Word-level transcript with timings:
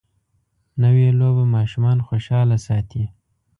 نوې 0.81 1.07
لوبه 1.19 1.43
ماشومان 1.55 1.97
خوشحاله 2.07 2.57
ساتي 2.67 3.03